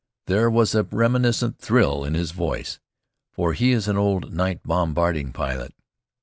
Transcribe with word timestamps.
There 0.25 0.49
was 0.49 0.73
a 0.73 0.81
reminiscent 0.81 1.59
thrill 1.59 2.03
in 2.03 2.15
his 2.15 2.31
voice, 2.31 2.79
for 3.31 3.53
he 3.53 3.71
is 3.71 3.87
an 3.87 3.97
old 3.97 4.33
night 4.33 4.63
bombarding 4.63 5.31
pilot. 5.31 5.75